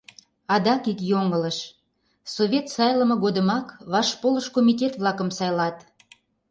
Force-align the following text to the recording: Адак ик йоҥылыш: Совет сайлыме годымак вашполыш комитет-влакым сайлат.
Адак 0.53 0.83
ик 0.91 0.99
йоҥылыш: 1.11 1.57
Совет 2.35 2.65
сайлыме 2.75 3.15
годымак 3.23 3.67
вашполыш 3.91 4.47
комитет-влакым 4.55 5.29
сайлат. 5.37 5.77